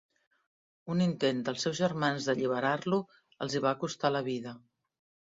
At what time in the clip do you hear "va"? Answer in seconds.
3.67-3.75